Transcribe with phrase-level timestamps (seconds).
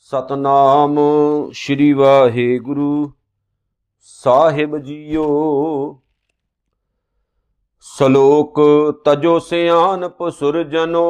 [0.00, 0.98] ਸਤਨਾਮ
[1.52, 3.12] ਸ੍ਰੀ ਵਾਹਿਗੁਰੂ
[4.00, 5.24] ਸਾਹਿਬ ਜੀਓ।
[7.80, 8.60] ਸ਼ਲੋਕ
[9.04, 11.06] ਤਜੋ ਸਿਆਨਪ ਸੁਰਜਨੋ,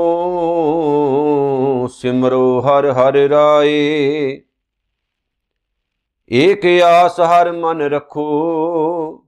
[1.91, 4.41] ਸਿਮਰੋ ਹਰ ਹਰ ਰਾਏ।
[6.33, 9.28] ਏਕ ਆਸ ਹਰ ਮਨ ਰਖੋ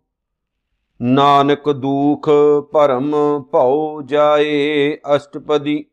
[1.00, 2.28] ਨਾਨਕ ਦੂਖ
[2.72, 3.12] ਭਰਮ
[3.42, 5.84] ਭਉ ਜਾਏ ਅਸ਼ਟਪਦੀ।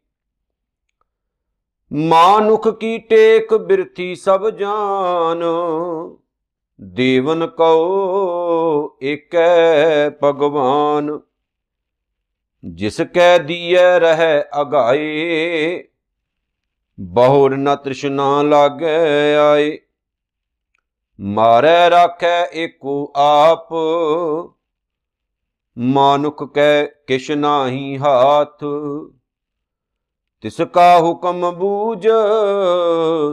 [1.91, 5.43] ਮਾਨੁਖ ਕੀ ਟੇਕ ਬਿਰਥੀ ਸਭ ਜਾਨ,
[6.79, 11.20] ਦੇਵਨ ਕਉ ਏਕੈ ਭਗਵਾਨ।
[12.63, 15.84] ਜਿਸ ਕੈ ਦੀਐ ਰਹਿ ਅਗਾਏ,
[16.99, 19.77] ਬਹੁਰ ਨ ਤ੍ਰਿਸ਼ਨਾ ਲਾਗੈ ਆਏ।
[21.20, 23.73] ਮਾਰੈ ਰਾਖੈ ਏਕੋ ਆਪ
[25.77, 28.63] ਮਾਨੁਖ ਕੈ ਕਿਛ ਨਾਹੀ ਹਾਥ,
[30.41, 32.07] ਤਿਸ ਕਾ ਹੁਕਮ ਬੂਝ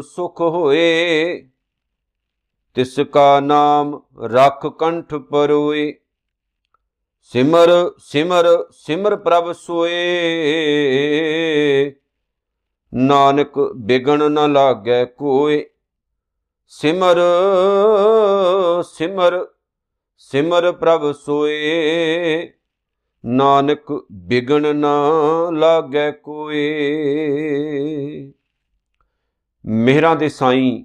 [0.06, 1.48] ਸੁਖ ਹੋਏ,
[2.76, 5.92] ਤਿਸ ਕਾ ਨਾਮ ਰਖ ਕੰਠ ਪਰੋਏ,
[7.32, 9.94] ਸਿਮਰ ਸਿਮਰ ਸਿਮਰ ਪ੍ਰਭ ਸੋਏ।
[12.92, 15.64] ਨਾਨਕ ਬਿਗਣ ਨ ਲਾਗੈ ਕੋਏ,
[16.72, 17.20] ਸਿਮਰ
[18.84, 19.44] ਸਿਮਰ
[20.18, 22.52] ਸਿਮਰ ਪ੍ਰਭ ਸੋਏ,
[23.24, 24.94] ਨਾਨਕ ਬਿਗਣ ਨਾ
[25.52, 26.64] ਲਾਗੈ ਕੋਏ।
[29.66, 30.84] ਮਿਹਰਾਂ ਦੇ ਸਾਈਂ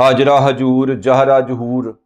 [0.00, 1.98] ਹਾਜਰਾ ਹਜੂਰ, ਜਹਰਾ ਜਹੂਰ।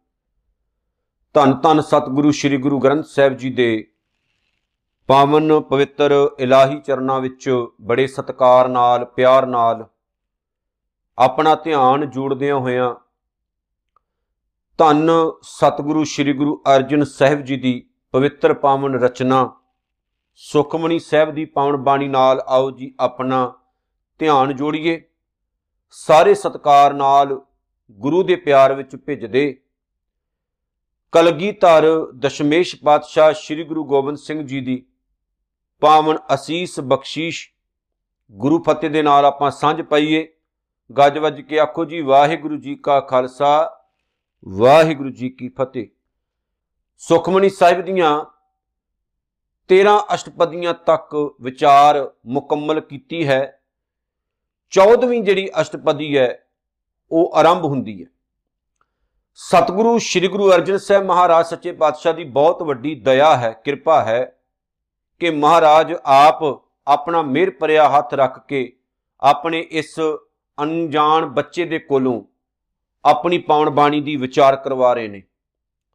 [1.33, 3.87] ਧੰਨ ਧੰਨ ਸਤਿਗੁਰੂ ਸ੍ਰੀ ਗੁਰੂ ਗ੍ਰੰਥ ਸਾਹਿਬ ਜੀ ਦੇ
[5.07, 9.85] ਪਾਵਨ ਪਵਿੱਤਰ ਇਲਾਹੀ ਚਰਨਾਂ ਵਿੱਚ ਬੜੇ ਸਤਕਾਰ ਨਾਲ, ਪਿਆਰ ਨਾਲ
[11.17, 12.95] ਆਪਣਾ ਧਿਆਨ ਜੋੜਦਿਆਂ ਹੋਇਆਂ
[14.79, 19.55] ਧੰਨ ਸਤਿਗੁਰੂ ਸ੍ਰੀ ਗੁਰੂ ਅਰਜਨ ਸਾਹਿਬ ਜੀ ਦੀ ਪਵਿੱਤਰ ਪਾਵਨ ਰਚਨਾ
[20.35, 23.53] ਸੁਖਮਣੀ ਸਾਹਿਬ ਦੀ ਪਾਵਨ ਬਾਣੀ ਨਾਲ ਆਓ ਜੀ ਆਪਣਾ
[24.19, 25.01] ਧਿਆਨ ਜੋੜੀਏ।
[25.91, 27.41] ਸਾਰੇ ਸਤਕਾਰ ਨਾਲ
[27.91, 29.61] ਗੁਰੂ ਦੇ ਪਿਆਰ ਵਿੱਚ ਭਿੱਜਦੇ।
[31.11, 34.85] ਕਲਗੀਧਰ ਦਸ਼ਮੇਸ਼ ਪਾਤਸ਼ਾਹ ਸ੍ਰੀ ਗੁਰੂ ਗੋਬਿੰਦ ਸਿੰਘ ਜੀ ਦੀ
[35.79, 37.49] ਪਾਵਨ ਅਸੀਸ ਬਖਸ਼ੀਸ਼
[38.31, 40.27] ਗੁਰੂ ਫਤਿਹ ਦੇ ਨਾਲ ਆਪਾਂ ਸਾਂਝ ਪਾਈਏ।
[40.97, 43.75] ਗੱਜ ਵੱਜ ਕੇ ਆਖੋ ਜੀ, ਵਾਹਿਗੁਰੂ ਜੀ ਕਾ ਖਾਲਸਾ
[44.47, 45.87] ਵਾਹਿਗੁਰੂ ਜੀ ਕੀ ਫਤਿਹ।
[46.97, 48.25] ਸੁਖਮਨੀ ਸਾਹਿਬ ਦੀਆਂ
[49.67, 53.61] 13 ਅਸ਼ਟਪਦੀਆਂ ਤੱਕ ਵਿਚਾਰ ਮੁਕੰਮਲ ਕੀਤੀ ਹੈ।
[54.69, 56.45] 14ਵੀਂ ਜਿਹੜੀ ਅਸ਼ਟਪਦੀ ਹੈ,
[57.11, 58.07] ਉਹ ਆਰੰਭ ਹੁੰਦੀ ਹੈ।
[59.33, 64.39] ਸਤਿਗੁਰੂ ਸ੍ਰੀ ਗੁਰੂ ਅਰਜਨ ਸਾਹਿਬ ਮਹਾਰਾਜ ਸੱਚੇ ਪਾਤਸ਼ਾਹ ਦੀ ਬਹੁਤ ਵੱਡੀ ਦਇਆ ਹੈ, ਕਿਰਪਾ ਹੈ
[65.19, 66.39] ਕਿ ਮਹਾਰਾਜ ਆਪ
[66.87, 68.77] ਆਪਣਾ ਮਿਹਰ ਭਰਿਆ ਹੱਥ ਰੱਖ ਕੇ
[69.19, 69.99] ਆਪਣੇ ਇਸ
[70.63, 72.23] ਅਣਜਾਣ ਬੱਚੇ ਦੇ ਕੋਲੋਂ
[73.05, 75.23] ਆਪਣੀ ਪਾਵਨ ਬਾਣੀ ਦੀ ਵਿਚਾਰ ਕਰਵਾ ਰਹੇ ਨੇ।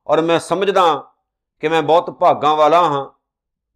[0.07, 1.13] ਔਰ ਮੈਂ ਸਮਝਦਾ
[1.61, 3.11] ਕਿ ਮੈਂ ਬਹੁਤ ਭਾਗਾਂ ਵਾਲਾ ਹਾਂ,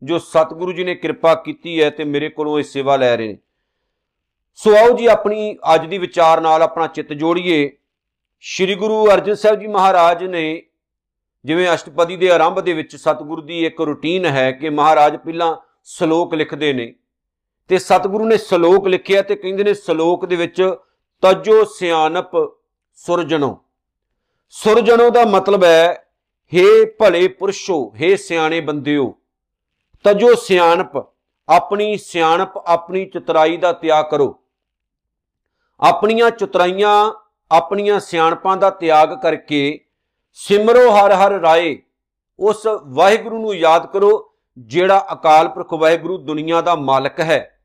[0.03, 3.39] ਜੋ ਸਤਿਗੁਰੂ ਜੀ ਨੇ ਕਿਰਪਾ ਕੀਤੀ ਹੈ ਤੇ ਮੇਰੇ ਕੋਲੋਂ ਇਹ ਸੇਵਾ ਲੈ ਰਹੇ ਨੇ।
[4.55, 7.77] ਸੋ ਆਓ ਜੀ ਆਪਣੀ ਅੱਜ ਦੀ ਵਿਚਾਰ ਨਾਲ ਆਪਣਾ ਚਿੱਤ ਜੋੜੀਏ।
[8.41, 10.63] ਸ੍ਰੀ ਗੁਰੂ ਅਰਜਨ ਸਾਹਿਬ ਜੀ ਮਹਾਰਾਜ ਨੇ
[11.45, 16.35] ਜਿਵੇਂ ਅਸ਼ਟਪਦੀ ਦੇ ਆਰੰਭ ਦੇ ਵਿੱਚ ਸਤਿਗੁਰੂ ਦੀ ਇੱਕ ਰੁਟੀਨ ਹੈ ਕਿ ਮਹਾਰਾਜ ਪਹਿਲਾਂ ਸ਼ਲੋਕ
[16.35, 16.95] ਲਿਖਦੇ ਨੇ
[17.69, 20.75] ਤੇ ਸਤਿਗੁਰੂ ਨੇ ਸ਼ਲੋਕ ਲਿਖਿਆ ਤੇ ਕਹਿੰਦੇ ਨੇ ਸ਼ਲੋਕ ਦੇ ਵਿੱਚ
[21.23, 22.58] ਤਜੋ ਸਿਆਣਪ
[23.07, 23.57] ਸੁਰਜਣੋ।
[24.55, 25.93] ਸੁਰਜਣੋ ਦਾ ਮਤਲਬ ਹੈ,
[26.53, 29.13] ਹੇ ਭਲੇ ਪੁਰਸ਼ੋ, ਹੇ ਸਿਆਣੇ ਬੰਦਿਓ,
[30.05, 30.97] ਤਜੋ ਸਿਆਣਪ,
[31.49, 34.35] ਆਪਣੀ ਸਿਆਣਪ, ਆਪਣੀ ਚਤਰਾਈ ਦਾ ਤਿਆਗ ਕਰੋ।
[35.81, 37.13] ਆਪਣੀਆਂ ਚਤਰਾਈਆਂ,
[37.51, 39.81] ਆਪਣੀਆਂ ਸਿਆਣਪਾਂ ਦਾ ਤਿਆਗ ਕਰਕੇ
[40.33, 41.77] ਸਿਮਰੋ ਹਰ ਹਰ ਰਾਏ,
[42.39, 44.11] ਉਸ ਵਾਹਿਗੁਰੂ ਨੂੰ ਯਾਦ ਕਰੋ,
[44.59, 47.61] ਜਿਹੜਾ ਅਕਾਲ ਪੁਰਖ ਵਾਹਿਗੁਰੂ ਦੁਨੀਆ ਦਾ ਮਾਲਕ ਹੈ,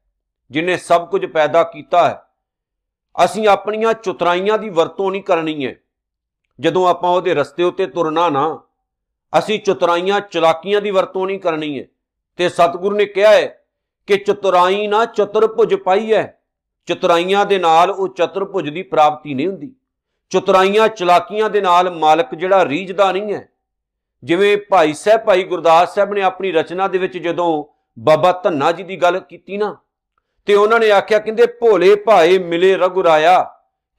[0.51, 2.21] ਜਿਨੇ ਸਭ ਕੁਝ ਪੈਦਾ ਕੀਤਾ ਹੈ।
[3.25, 5.75] ਅਸੀਂ ਆਪਣੀਆਂ ਚਤਰਾਈਆਂ ਦੀ ਵਰਤੋਂ ਨਹੀਂ ਕਰਨੀ ਹੈ।
[6.59, 8.61] ਜਦੋਂ ਆਪਾਂ ਉਹਦੇ ਰਸਤੇ ਉੱਤੇ ਤੁਰਨਾ ਨਾ,
[9.37, 11.85] ਅਸੀਂ ਚਤਰਾਈਆਂ, ਚਲਾਕੀਆਂ ਦੀ ਵਰਤੋਂ ਨਹੀਂ ਕਰਨੀ ਹੈ।
[12.35, 13.63] ਤੇ ਸਤਿਗੁਰੂ ਨੇ ਕਿਹਾ ਹੈ
[14.07, 16.39] ਕਿ ਚਤੁਰਾਈ ਨਾ ਚਤੁਰਭੁਜ ਪਾਈ ਹੈ।
[16.85, 19.75] ਚਤੁਰਾਈਆਂ ਦੇ ਨਾਲ ਉਹ ਚਤੁਰਭੁਜ ਦੀ ਪ੍ਰਾਪਤੀ ਨਹੀਂ ਹੁੰਦੀ।
[20.29, 23.49] ਚਤੁਰਾਈਆਂ, ਚਲਾਕੀਆਂ ਦੇ ਨਾਲ ਮਾਲਕ ਜਿਹੜਾ ਰੀਝਦਾ ਨਹੀਂ ਹੈ।
[24.23, 27.65] ਜਿਵੇਂ ਭਾਈ ਸਾਹਿਬ, ਭਾਈ ਗੁਰਦਾਸ ਸਾਹਿਬ ਨੇ ਆਪਣੀ ਰਚਨਾ ਦੇ ਵਿੱਚ ਜਦੋਂ
[27.99, 29.77] ਬਾਬਾ ਧੰਨਾ ਜੀ ਦੀ ਗੱਲ ਕੀਤੀ ਨਾ
[30.47, 33.41] ਤੇ ਉਹਨਾਂ ਨੇ ਆਖਿਆ, ਕਹਿੰਦੇ, ਭੋਲੇ ਭਾਏ ਮਿਲੇ ਰਗੁਰਾਇਆ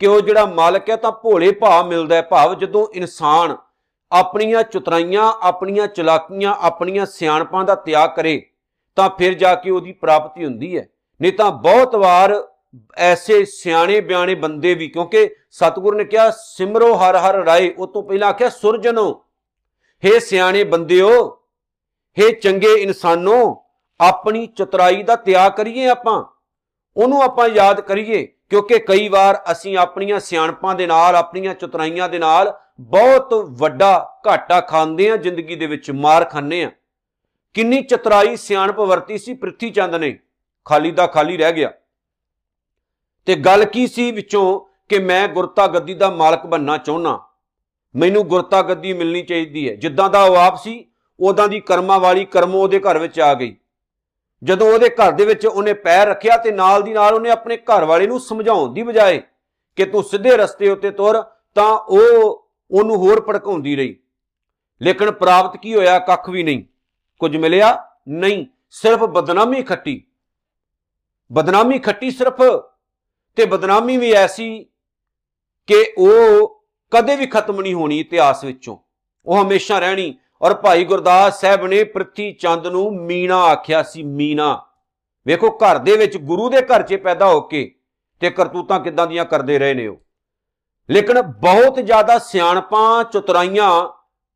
[0.00, 3.56] ਕਿ ਉਹ ਜਿਹੜਾ ਮਾਲਕ ਹੈ, ਤਾਂ ਭੋਲੇ ਭਾ ਮਿਲਦਾ ਹੈ ਭਾਵ ਜਦੋਂ ਇਨਸਾਨ
[4.12, 8.50] ਆਪਣੀਆਂ ਚਤਰਾਈਆਂ, ਆਪਣੀਆਂ ਚਲਾਕੀਆਂ, ਆਪਣੀਆਂ ਸਿਆਣਪਾਂ ਦਾ ਤਿਆਗ ਕਰੇ,
[8.96, 10.87] ਤਾਂ ਫਿਰ ਜਾ ਕੇ ਉਹਦੀ ਪ੍ਰਾਪਤੀ ਹੁੰਦੀ ਹੈ।
[11.20, 12.35] ਨਹੀਂ ਤਾਂ ਬਹੁਤ ਵਾਰ
[12.97, 18.02] ਐਸੇ ਸਿਆਣੇ ਬਿਆਣੇ ਬੰਦੇ ਵੀ, ਕਿਉਂਕਿ ਸਤਿਗੁਰ ਨੇ ਕਿਹਾ, ਸਿਮਰੋ ਹਰ ਹਰ ਰਾਏ। ਉਹ ਤੋਂ
[18.02, 19.25] ਪਹਿਲਾਂ ਆਖਿਆ, ਸੁਰਜਨੋ,
[20.05, 21.11] ਹੇ ਸਿਆਣੇ ਬੰਦਿਓ,
[22.19, 23.64] ਹੇ ਚੰਗੇ ਇਨਸਾਨੋ,
[24.00, 26.23] ਆਪਣੀ ਚਤਰਾਈ ਦਾ ਤਿਆਗ ਕਰੀਏ ਆਪਾਂ।
[26.96, 32.19] ਉਹਨੂੰ ਆਪਾਂ ਯਾਦ ਕਰੀਏ, ਕਿਉਂਕਿ ਕਈ ਵਾਰ ਅਸੀਂ ਆਪਣੀਆਂ ਸਿਆਣਪਾਂ ਦੇ ਨਾਲ, ਆਪਣੀਆਂ ਚਤਰਾਈਆਂ ਦੇ
[32.19, 36.70] ਨਾਲ ਬਹੁਤ ਵੱਡਾ ਘਾਟਾ ਖਾਂਦੇ ਆ ਜ਼ਿੰਦਗੀ ਦੇ ਵਿੱਚ ਮਾਰ ਖਾਂਦੇ ਆ
[37.55, 40.19] ਕਿੰਨੀ ਚਤਰਾਈ ਸਿਆਣਪ ਵਰਤੀ ਸੀ ਪ੍ਰਿਥੀ ਚੰਦ ਨੇ।
[40.64, 41.73] ਖਾਲੀ ਦਾ ਖਾਲੀ ਰਹਿ ਗਿਆ।
[43.26, 47.20] ਤੇ ਗੱਲ ਕੀ ਸੀ ਵਿੱਚੋਂ ਕਿ ਮੈਂ ਗੁਰਤਾ ਗੱਦੀ ਦਾ ਮਾਲਕ ਬੰਨਣਾ ਚਾਹੁੰਨਾ।
[47.97, 50.85] ਮੈਨੂੰ ਗੁਰਤਾ ਗੱਦੀ ਮਿਲਣੀ ਚਾਹੀਦੀ ਹੈ। ਜਿੱਦਾਂ ਦਾ ਉਹ ਆਪ ਸੀ
[51.20, 53.56] ਉਦਾਂ ਦੀ ਕਰਮਾਂ ਵਾਲੀ ਕਰਮੋ ਉਹਦੇ ਘਰ ਵਿੱਚ ਆ ਗਈ।
[54.44, 57.85] ਜਦੋਂ ਉਹਦੇ ਘਰ ਦੇ ਵਿੱਚ ਉਹਨੇ ਪੈਰ ਰੱਖਿਆ ਤੇ ਨਾਲ ਦੀ ਨਾਲ ਉਹਨੇ ਆਪਣੇ ਘਰ
[57.85, 59.23] ਵਾਲੇ ਨੂੰ ਸਮਝਾਉਣ ਦੀ ਬਜਾਏ
[59.76, 61.23] ਕਿ ਤੂੰ ਸਿੱਧੇ ਰਸਤੇ ਉੱਤੇ ਤੁਰ,
[61.55, 63.96] ਤਾਂ ਉਹ ਉਹਨੂੰ ਹੋਰ ਭੜਕਾਉਂਦੀ ਰਹੀ।
[64.82, 66.64] ਲੇਕਿਨ ਪ੍ਰਾਪਤ ਕੀ ਹੋਇਆ, ਕੱਖ ਵੀ ਨਹੀਂ।
[67.19, 67.88] ਕੁਝ ਮਿਲਿਆ?
[68.08, 70.05] ਨਹੀਂ। ਸਿਰਫ ਬਦਨਾਮੀ ਖੱਟੀ।
[71.32, 72.43] ਬਦਨਾਮੀ ਖੱਟੀ ਸਿਰਫ
[73.37, 74.67] ਤੇ ਬਦਨਾਮੀ ਵੀ ਐਸੀ
[75.67, 78.76] ਕਿ ਉਹ ਕਦੇ ਵੀ ਖਤਮ ਨਹੀਂ ਹੋਣੀ ਇਤਿਹਾਸ ਵਿੱਚੋਂ।
[79.26, 84.60] ਉਹ ਹਮੇਸ਼ਾ ਰਹਿਣੀ ਔਰ ਭਾਈ ਗੁਰਦਾਸ ਸਾਹਿਬ ਨੇ ਪ੍ਰਿਥੀ ਚੰਦ ਨੂੰ ਮੀਨਾ ਆਖਿਆ ਸੀ ਮੀਨਾ
[85.26, 87.70] ਵੇਖੋ, ਘਰ ਦੇ ਵਿੱਚ ਗੁਰੂ ਦੇ ਘਰ 'ਚ ਪੈਦਾ ਹੋ ਕੇ
[88.22, 89.96] ਤੇ ਕਰਤੂਤਾਂ ਕਿੱਦਾਂ ਦੀਆਂ ਕਰਦੇ ਰਹੇ ਨੇ ਉਹ।
[90.88, 93.88] ਲੇਕਿਨ ਬਹੁਤ ਜ਼ਿਆਦਾ ਸਿਆਣਪਾਂ, ਚਤੁਰਾਈਆਂ,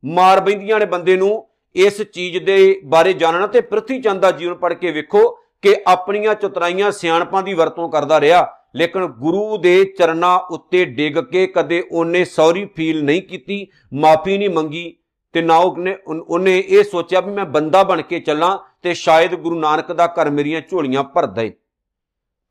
[0.04, 4.54] ਮਾਰ ਬੈਂਦੀਆਂ ਨੇ ਬੰਦੇ ਨੂੰ ਇਸ ਚੀਜ਼ ਦੇ ਬਾਰੇ ਜਾਣਨਾ ਤੇ ਪ੍ਰਿਥੀ ਚੰਦ ਦਾ ਜੀਵਨ
[4.54, 5.28] ਪੜ੍ਹ ਕੇ ਵੇਖੋ
[5.62, 8.46] ਕਿ ਆਪਣੀਆਂ ਚਤੁਰਾਈਆਂ ਸਿਆਣਪਾਂ ਦੀ ਵਰਤੋਂ ਕਰਦਾ ਰਿਹਾ,
[8.76, 14.50] ਲੇਕਿਨ ਗੁਰੂ ਦੇ ਚਰਨਾਂ ਉੱਤੇ ਡਿੱਗ ਕੇ ਕਦੇ ਉਹਨੇ ਸੌਰੀ ਫੀਲ ਨਹੀਂ ਕੀਤੀ, ਮਾਫੀ ਨਹੀਂ
[14.50, 14.94] ਮੰਗੀ
[15.32, 19.60] ਤੇ ਨਾ ਉਹਨੇ ਉਹਨੇ ਇਹ ਸੋਚਿਆ ਵੀ ਮੈਂ ਬੰਦਾ ਬਣ ਕੇ ਚੱਲਾਂ ਤੇ ਸ਼ਾਇਦ ਗੁਰੂ
[19.60, 21.56] ਨਾਨਕ ਦਾ ਘਰ ਮੇਰੀਆਂ ਝੋਲੀਆਂ ਭਰ ਦੇ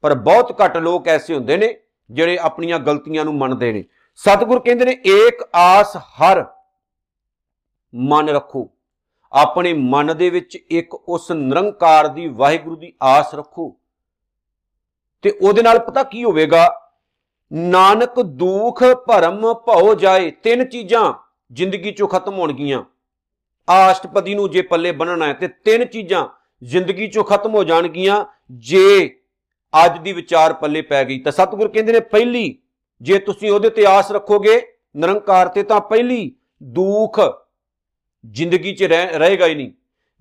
[0.01, 1.79] ਪਰ ਬਹੁਤ ਘੱਟ ਲੋਕ ਐਸੇ ਹੁੰਦੇ ਨੇ
[2.11, 3.83] ਜਿਹੜੇ ਆਪਣੀਆਂ ਗਲਤੀਆਂ ਨੂੰ ਮੰਨਦੇ ਨੇ।
[4.15, 6.45] ਸਤਿਗੁਰ ਕਹਿੰਦੇ ਨੇ, ਏਕ ਆਸ ਹਰ
[7.95, 8.69] ਮਨ ਰੱਖੋ।
[9.31, 13.75] ਆਪਣੇ ਮਨ ਦੇ ਵਿੱਚ ਇੱਕ ਉਸ ਨਿਰੰਕਾਰ ਦੀ ਵਾਹਿਗੁਰੂ ਦੀ ਆਸ ਰੱਖੋ।
[15.21, 16.91] ਤੇ ਉਹਦੇ ਨਾਲ ਪਤਾ ਕੀ ਹੋਵੇਗਾ?
[17.53, 21.13] ਨਾਨਕ ਦੁੱਖ ਭਰਮ ਭਉ ਜਾਏ, ਤਿੰਨ ਚੀਜ਼ਾਂ
[21.51, 22.83] ਜ਼ਿੰਦਗੀ ਚੋਂ ਖਤਮ ਹੋਣਗੀਆਂ।
[23.67, 26.27] ਆਸ਼ਟਪਦੀ ਨੂੰ ਜੇ ਪੱਲੇ ਬੰਨਣਾ ਹੈ ਤੇ ਤਿੰਨ ਚੀਜ਼ਾਂ
[26.61, 29.09] ਜ਼ਿੰਦਗੀ ਚੋਂ ਖਤਮ ਹੋ ਜਾਣਗੀਆਂ। ਜੇ
[29.73, 32.57] ਅੱਜ ਦੀ ਵਿਚਾਰ ਪੱਲੇ ਪੈ ਗਈ ਤਾਂ ਸਤਿਗੁਰ ਕਹਿੰਦੇ ਨੇ ਪਹਿਲੀ,
[33.01, 34.61] ਜੇ ਤੁਸੀਂ ਉਹਦੇ ਤੇ ਆਸ ਰੱਖੋਗੇ
[34.95, 37.19] ਨਿਰੰਕਾਰ ਤੇ ਤਾਂ ਪਹਿਲੀ ਦੁੱਖ
[38.23, 39.71] ਜ਼ਿੰਦਗੀ 'ਚ ਰਹੇਗਾ ਹੀ ਨਹੀਂ।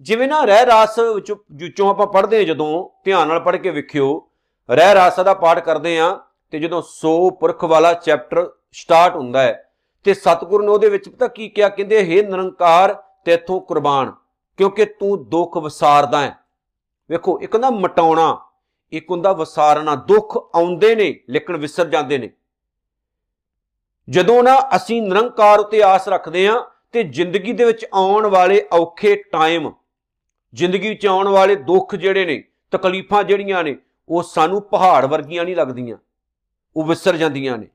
[0.00, 4.28] ਜਿਵੇਂ ਨਾ ਰਹਿ ਰਾਸ ਵਿੱਚੋਂ ਆਪਾਂ ਪੜ੍ਹਦੇ ਹਾਂ ਜਦੋਂ, ਧਿਆਨ ਨਾਲ ਪੜ੍ਹ ਕੇ ਵੇਖਿਓ,
[4.68, 6.18] ਰਹਿ ਰਾਸ ਦਾ ਪਾਠ ਕਰਦੇ ਆ
[6.52, 9.65] ਤੇ ਜਦੋਂ 100 ਪੁਰਖ ਵਾਲਾ ਚੈਪਟਰ ਸਟਾਰਟ ਹੁੰਦਾ ਹੈ
[10.06, 11.68] ਤੇ ਸਤਿਗੁਰੂ ਨੇ ਉਹਦੇ ਵਿੱਚ ਪਤਾ ਕੀ ਕਿਹਾ?
[11.68, 12.94] ਕਹਿੰਦੇ, ਹੇ ਨਿਰੰਕਾਰ,
[13.24, 14.12] ਤੇਥੋਂ ਕੁਰਬਾਨ,
[14.56, 16.36] ਕਿਉਂਕਿ ਤੂੰ ਦੁੱਖ ਵਸਾਰਦਾ ਹੈ।
[17.10, 18.46] ਵੇਖੋ, ਇੱਕ ਹੁੰਦਾ ਮਟਾਉਣਾ,
[18.92, 22.30] ਇੱਕ ਹੁੰਦਾ ਵਸਾਰਨਾ। ਦੁੱਖ ਆਉਂਦੇ ਨੇ, ਲੇਕਿਨ ਵਿਸਰ ਜਾਂਦੇ ਨੇ।
[24.10, 29.14] ਜਦੋਂ ਨਾ ਅਸੀਂ ਨਿਰੰਕਾਰ ਉਤੇ ਆਸ ਰੱਖਦੇ ਆ ਤੇ ਜ਼ਿੰਦਗੀ ਦੇ ਵਿੱਚ ਆਉਣ ਵਾਲੇ ਔਖੇ
[29.32, 29.72] ਟਾਈਮ,
[30.54, 33.76] ਜ਼ਿੰਦਗੀ ਵਿੱਚ ਆਉਣ ਵਾਲੇ ਦੁੱਖ ਜਿਹੜੇ ਨੇ, ਤਕਲੀਫਾਂ ਜਿਹੜੀਆਂ ਨੇ,
[34.08, 35.96] ਉਹ ਸਾਨੂੰ ਪਹਾੜ ਵਰਗੀਆਂ ਨਹੀਂ ਲੱਗਦੀਆਂ।
[36.76, 37.66] ਉਹ ਵਿਸਰ ਜਾਂਦੀਆਂ ਨੇ।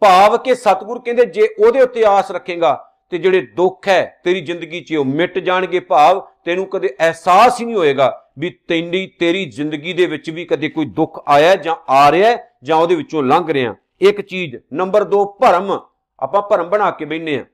[0.00, 4.80] ਭਾਵ ਕਿ ਸਤਿਗੁਰ ਕਹਿੰਦੇ ਜੇ ਉਹਦੇ ਉੱਤੇ ਆਸ ਰੱਖੇਗਾ ਤੇ ਜਿਹੜੇ ਦੁੱਖ ਹੈ ਤੇਰੀ ਜ਼ਿੰਦਗੀ
[4.80, 9.92] 'ਚ ਉਹ ਮਿਟ ਜਾਣਗੇ ਭਾਵ ਤੈਨੂੰ ਕਦੇ ਅਹਿਸਾਸ ਹੀ ਨਹੀਂ ਹੋਏਗਾ ਵੀ ਤੈਨੀ ਤੇਰੀ ਜ਼ਿੰਦਗੀ
[9.92, 13.74] ਦੇ ਵਿੱਚ ਵੀ ਕਦੇ ਕੋਈ ਦੁੱਖ ਆਇਆ ਜਾਂ ਆ ਰਿਹਾ ਜਾਂ ਉਹਦੇ ਵਿੱਚੋਂ ਲੰਘ ਰਿਹਾ।
[14.00, 15.78] ਇੱਕ ਚੀਜ਼, ਨੰਬਰ 2 ਭਰਮ।
[16.20, 17.44] ਆਪਾਂ ਭਰਮ ਬਣਾ ਕੇ ਬੈਨੇ ਆ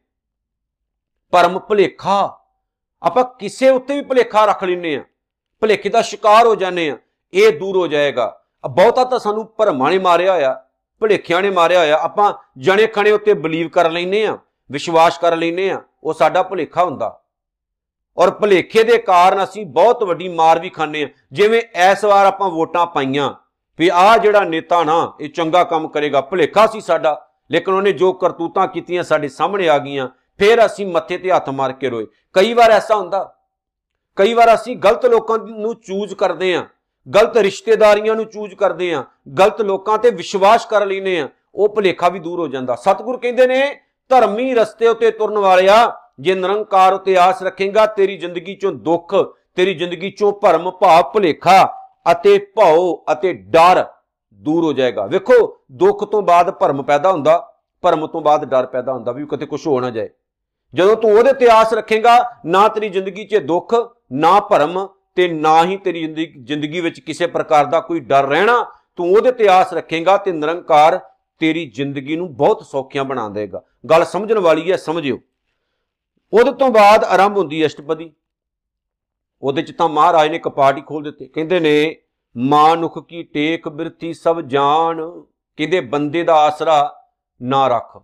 [1.32, 2.40] ਭਰਮ ਭੁਲੇਖਾ।
[3.02, 5.05] ਆਪਾਂ ਕਿਸੇ ਉੱਤੇ ਵੀ ਭੁਲੇਖਾ ਰੱਖ ਲੈਨੇ ਆ
[5.61, 6.99] ਭੁਲੇਖੇ ਦਾ ਸ਼ਿਕਾਰ ਹੋ ਜਾਂਦੇ ਆ
[7.35, 8.40] ਇਹ ਦੂਰ ਹੋ ਜਾਏਗਾ।
[8.70, 10.63] ਬਹੁਤਾ ਤਾਂ ਸਾਨੂੰ ਭਰਮਾਂ ਨੇ ਮਾਰਿਆ ਹੋਇਆ।
[11.00, 14.37] ਭੁਲੇਖਿਆਂ ਨੇ ਮਾਰਿਆ ਹੋਇਆ। ਆਪਾਂ ਜਣੇ ਖਣੇ ਉੱਤੇ ਬਲੀਵ ਕਰ ਲੈਨੇ ਆ
[14.70, 17.20] ਵਿਸ਼ਵਾਸ ਕਰ ਲੈਨੇ ਆ ਉਹ ਸਾਡਾ ਭੁਲੇਖਾ ਹੁੰਦਾ।
[18.19, 21.61] ਔਰ ਭੁਲੇਖੇ ਦੇ ਕਾਰਨ ਅਸੀਂ ਬਹੁਤ ਵੱਡੀ ਮਾਰ ਵੀ ਖਾਂਦੇ ਆ ਜਿਵੇਂ
[21.93, 23.31] ਇਸ ਵਾਰ ਆਪਾਂ ਵੋਟਾਂ ਪਾਈਆਂ
[23.79, 27.20] ਵੀ ਆਹ ਜਿਹੜਾ ਨੇਤਾ ਨਾ, ਇਹ ਚੰਗਾ ਕੰਮ ਕਰੇਗਾ। ਭੁਲੇਖਾ ਸੀ ਸਾਡਾ,
[27.50, 30.08] ਲੇਕਿਨ ਉਹਨੇ ਜੋ ਕਰਤੂਤਾਂ ਕੀਤੀਆਂ ਸਾਡੇ ਸਾਹਮਣੇ ਆ ਗਈਆਂ,
[30.38, 33.35] ਫਿਰ ਅਸੀਂ ਮੱਥੇ ਤੇ ਹੱਥ ਮਾਰ ਕੇ ਰੋਏ। ਕਈ ਵਾਰ ਐਸਾ ਹੁੰਦਾ,
[34.19, 36.64] ਕਈ ਵਾਰ ਅਸੀਂ ਗਲਤ ਲੋਕਾਂ ਨੂੰ ਚੂਜ਼ ਕਰਦੇ ਆਂ
[37.06, 39.02] ਗਲਤ ਰਿਸ਼ਤੇਦਾਰੀਆਂ ਨੂੰ ਚੂਜ਼ ਕਰਦੇ ਆਂ,
[39.38, 43.46] ਗਲਤ ਲੋਕਾਂ ਤੇ ਵਿਸ਼ਵਾਸ ਕਰ ਲੈਨੇ ਆ, ਉਹ ਭੁਲੇਖਾ ਵੀ ਦੂਰ ਹੋ ਜਾਂਦਾ। ਸਤਿਗੁਰ ਕਹਿੰਦੇ
[43.46, 43.62] ਨੇ,
[44.11, 45.76] ਧਰਮੀ ਰਸਤੇ ਉਤੇ ਤੁਰਨ ਵਾਲਿਆ,
[46.20, 49.14] ਜੇ ਨਿਰੰਕਾਰ ਉਤੇ ਆਸ ਰੱਖੇਗਾ, ਤੇਰੀ ਜ਼ਿੰਦਗੀ ਚੋਂ ਦੁੱਖ,
[49.56, 51.75] ਤੇਰੀ ਜ਼ਿੰਦਗੀ ਚੋਂ ਭਰਮ, ਭਾਵ, ਭੁਲੇਖਾ
[52.12, 53.84] ਅਤੇ ਭਉ ਅਤੇ ਡਰ
[54.42, 57.38] ਦੂਰ ਹੋ ਜਾਏਗਾ। ਵੇਖੋ, ਦੁੱਖ ਤੋਂ ਬਾਅਦ ਭਰਮ ਪੈਦਾ ਹੁੰਦਾ,
[57.82, 60.08] ਭਰਮ ਤੋਂ ਬਾਅਦ ਡਰ ਪੈਦਾ ਹੁੰਦਾ, ਵੀ ਕਿਤੇ ਕੁਝ ਹੋ ਨਾ ਜਾਏ।
[60.75, 63.75] ਜਦੋਂ ਤੂੰ ਉਹਦੇ ਤੇ ਆਸ ਰੱਖੇਗਾ, ਨਾ ਤੇਰੀ ਜ਼ਿੰਦਗੀ 'ਚ ਦੁੱਖ,
[64.12, 69.12] ਨਾ ਭਰਮ ਤੇ ਨਾ ਹੀ ਤੇਰੀ ਜ਼ਿੰਦਗੀ ਵਿੱਚ ਕਿਸੇ ਪ੍ਰਕਾਰ ਦਾ ਕੋਈ ਡਰ ਰਹਿਣਾ, ਤੂੰ
[69.12, 71.00] ਉਹਦੇ ਤੇ ਆਸ ਰੱਖੇਗਾ ਤੇ ਨਿਰੰਕਾਰ
[71.38, 75.21] ਤੇਰੀ ਜ਼ਿੰਦਗੀ ਨੂੰ ਬਹੁਤ ਸੌਖੀਆਂ ਬਣਾ ਦੇਗਾ ਗੱਲ ਸਮਝਣ ਵਾਲੀ ਹੈ, ਸਮਝਿਓ।
[76.33, 78.12] ਉਹਦੇ ਤੋਂ ਬਾਅਦ ਆਰੰਭ ਹੁੰਦੀ ਹੈ ਅਸ਼ਟਪਦੀ।
[79.42, 81.97] ਉਹਦੇ ਚ ਤਾਂ ਮਹਾਰਾਜ ਨੇ ਕਪਾਟ ਹੀ ਖੋਲ ਦਿੱਤੇ। ਕਹਿੰਦੇ ਨੇ,
[82.37, 85.21] ਮਾਨੁਖ ਕੀ ਟੇਕ ਬਿਰਤੀ ਸਭ ਜਾਣ,
[85.56, 87.04] ਕਹਿੰਦੇ ਬੰਦੇ ਦਾ ਆਸਰਾ
[87.42, 88.02] ਨਾ ਰੱਖ।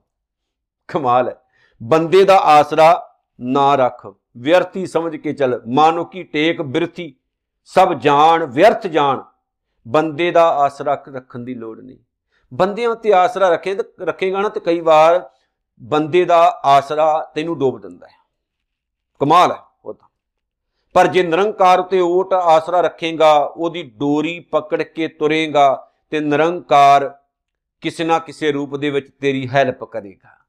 [0.89, 1.35] ਕਮਾਲ ਹੈ।
[1.83, 7.15] ਬੰਦੇ ਦਾ ਆਸਰਾ ਨਾ ਰੱਖ। ਵਿਅਰਥੀ ਸਮਝ ਕੇ ਚੱਲ। ਮਾਨੋ ਕੀ ਟੇਕ ਬਿਰਥੀ?
[7.65, 9.23] ਸਭ ਜਾਣ, ਵਿਅਰਥ ਜਾਣ।
[9.89, 11.99] ਬੰਦੇ ਦਾ ਆਸਰਾ ਰੱਖਣ ਦੀ ਲੋੜ ਨਹੀਂ।
[12.55, 15.31] ਬੰਦਿਆਂ ਤੇ ਆਸਰਾ ਰੱਖੇ ਰੱਖੇਗਾ ਨਾ ਤੇ ਕਈ ਵਾਰ
[15.83, 18.13] ਬੰਦੇ ਦਾ ਆਸਰਾ ਤੈਨੂੰ ਡੋਬ ਦਿੰਦਾ ਹੈ।
[19.21, 20.09] ਕਮਾਲ ਹੈ ਉਹ ਤਾਂ।
[20.93, 27.19] ਪਰ ਜੇ ਨਿਰੰਕਾਰ ਉਤੇ ਓਟ ਆਸਰਾ ਰੱਖੇਗਾ, ਉਹਦੀ ਡੋਰੀ ਪਕੜ ਕੇ ਤੁਰੇਗਾ ਤੇ ਨਿਰੰਕਾਰ
[27.81, 30.40] ਕਿਸੇ ਨਾ ਕਿਸੇ ਰੂਪ ਦੇ ਵਿੱਚ ਤੇਰੀ ਹੈਲਪ ਕਰੇਗਾ।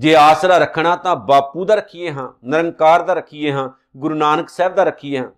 [0.00, 4.74] ਜੇ ਆਸਰਾ ਰੱਖਣਾ ਤਾਂ ਬਾਪੂ ਦਾ ਰੱਖੀਏ ਹਾਂ, ਨਿਰੰਕਾਰ ਦਾ ਰੱਖੀਏ ਹਾਂ, ਗੁਰੂ ਨਾਨਕ ਸਾਹਿਬ
[4.74, 5.30] ਦਾ ਰੱਖੀਏ ਹਾਂ।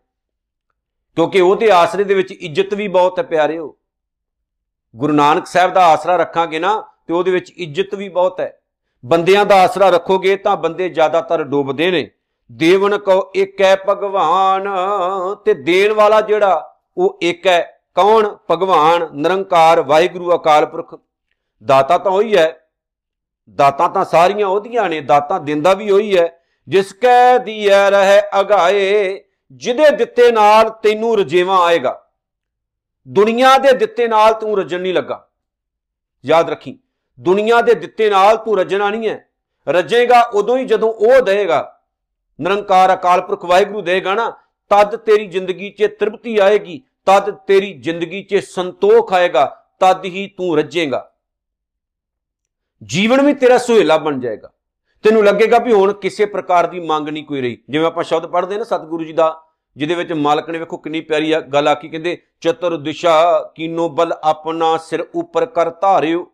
[1.14, 3.76] ਕਿਉਂਕਿ ਉਹਦੇ ਆਸਰੇ ਦੇ ਵਿੱਚ ਇੱਜ਼ਤ ਵੀ ਬਹੁਤ ਹੈ ਪਿਆਰਿਓ।
[4.96, 8.60] ਗੁਰੂ ਨਾਨਕ ਸਾਹਿਬ ਦਾ ਆਸਰਾ ਰੱਖਾਂਗੇ ਨਾ, ਤੇ ਉਹਦੇ ਵਿੱਚ ਇੱਜ਼ਤ ਵੀ ਬਹੁਤ ਹੈ।
[9.06, 12.10] ਬੰਦਿਆਂ ਦਾ ਆਸਰਾ ਰੱਖੋਗੇ ਤਾਂ ਬੰਦੇ ਜ਼ਿਆਦਾਤਰ ਡੁੱਬਦੇ ਨੇ।
[12.52, 14.68] ਦੇਵਨ ਕੋ ਇੱਕ ਹੈ ਭਗਵਾਨ,
[15.44, 18.36] ਤੇ ਦੇਣ ਵਾਲਾ ਜਿਹੜਾ, ਉਹ ਇੱਕ ਹੈ ਕੌਣ?
[18.50, 21.00] ਭਗਵਾਨ, ਨਿਰੰਕਾਰ, ਵਾਹਿਗੁਰੂ, ਅਕਾਲ ਪੁਰਖ।
[21.64, 22.61] ਦਾਤਾ ਤਾਂ ਉਹੀ ਹੈ।
[23.50, 29.24] ਦਾਤਾ ਤਾਂ ਸਾਰੀਆਂ ਉਹਦੀਆਂ ਨੇ, ਦਾਤਾ ਦਿੰਦਾ ਵੀ ਉਹੀ ਹੈ। ਜਿਸ ਕੈ ਦੀਐ ਰਹਿ ਅਗਾਏ
[29.52, 31.98] ਜਿਹਦੇ ਦਿੱਤੇ ਨਾਲ ਤੈਨੂੰ ਰਜੇਵਾ ਆਏਗਾ।
[33.08, 35.28] ਦੁਨੀਆ ਦੇ ਦਿੱਤੇ ਨਾਲ ਤੂੰ ਰਜਣ ਨਹੀਂ ਲੱਗਾ।
[36.24, 36.78] ਯਾਦ ਰੱਖੀ,
[37.20, 39.28] ਦੁਨੀਆ ਦੇ ਦਿੱਤੇ ਨਾਲ ਤੂੰ ਰਜਣਾ ਨਹੀਂ ਹੈ
[39.68, 41.80] ਰਜੇਗਾ ਉਦੋਂ ਹੀ ਜਦੋਂ ਉਹ ਦੇਗਾ।
[42.40, 44.30] ਨਿਰੰਕਾਰ ਅਕਾਲ ਪੁਰਖ ਵਾਹਿਗੁਰੂ ਦੇਗਾ ਨਾ,
[44.70, 50.56] ਤਦ ਤੇਰੀ ਜ਼ਿੰਦਗੀ 'ਚ ਤ੍ਰਿਪਤੀ ਆਏਗੀ, ਤਦ ਤੇਰੀ ਜ਼ਿੰਦਗੀ 'ਚ ਸੰਤੋਖ ਆਏਗਾ, ਤਦ ਹੀ ਤੂੰ
[50.58, 51.11] ਰੱਜੇਗਾ।
[52.82, 54.50] ਜੀਵਨ ਵੀ ਤੇਰਾ ਸੁਹੇਲਾ ਬਣ ਜਾਏਗਾ।
[55.02, 58.56] ਤੈਨੂੰ ਲੱਗੇਗਾ ਵੀ ਹੁਣ ਕਿਸੇ ਪ੍ਰਕਾਰ ਦੀ ਮੰਗ ਨਹੀਂ ਕੋਈ ਰਹੀ। ਜਿਵੇਂ ਆਪਾਂ ਸ਼ਬਦ ਪੜ੍ਹਦੇ
[58.56, 59.42] ਨਾ ਸਤਿਗੁਰੂ ਜੀ ਦਾ,
[59.76, 64.76] ਜਿਹਦੇ ਵਿੱਚ ਮਾਲਕ ਨੇ ਵੇਖੋ ਕਿੰਨੀ ਪਿਆਰੀ ਗੱਲ ਆਖੀ, ਕਹਿੰਦੇ, ਚਤੁਰ ਦਿਸ਼ਾ ਕੀਨੋ ਬਲ ਆਪਣਾ
[64.76, 66.24] ਸਿਰ ਉੱਪਰ ਕਰ ਧਾਰਿਓ।